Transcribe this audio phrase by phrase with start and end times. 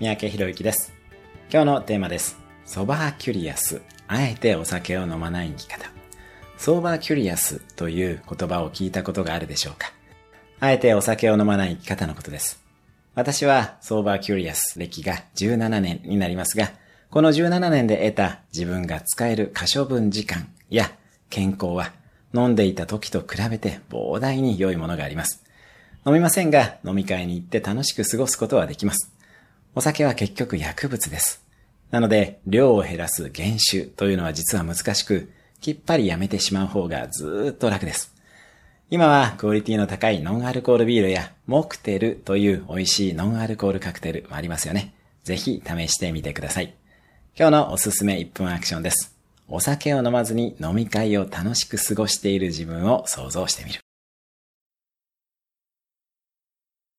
[0.00, 0.94] 三宅博之です。
[1.50, 2.38] 今日のテーマです。
[2.64, 3.82] ソバーキュリアス。
[4.06, 5.90] あえてお酒を飲まない生き方。
[6.56, 9.92] ソーバーキュリアスという言葉を聞いたことがあるでしょうか
[10.60, 12.62] あえてお酒を飲まない生き方のことです。
[13.16, 16.70] 私はソーバーキュリアス歴が17年になりますが、
[17.10, 20.92] この17年で得た自分が使える可処分時間や
[21.28, 21.90] 健康は
[22.32, 25.42] 飲んでいた時と比べて膨大に良いものがあります。
[26.06, 29.17] 飲みませんが飲み会に行って楽しく過ごすことはできます。
[29.78, 31.40] お酒は結局薬物です。
[31.92, 38.12] なので、量を減らす減酒というのは実は難しく、きっぱりやめてしまう方がずっと楽です。
[38.90, 44.94] 今はクオリティの高いノンアルコールビールやモクテルという美味しいノンアルコールカクテルもありますよね。
[45.22, 46.74] ぜひ試してみてください。
[47.38, 49.16] 今日のおすすめ1分アクションです。
[49.46, 53.78] お酒を飲まずに飲み会を楽しく過ごしている自分を想像してみる。